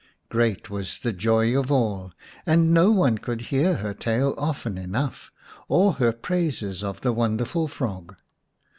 Great 0.29 0.67
was 0.71 0.97
the 1.03 1.13
joy 1.13 1.55
of 1.55 1.71
all, 1.71 2.11
and 2.43 2.73
no 2.73 2.89
one 2.89 3.19
could 3.19 3.39
hear 3.39 3.75
her 3.75 3.93
tale 3.93 4.33
often 4.35 4.75
enough, 4.75 5.29
or 5.67 5.93
her 5.93 6.11
praises 6.11 6.83
of 6.83 7.01
the 7.01 7.13
wonderful 7.13 7.67
frog. 7.67 8.15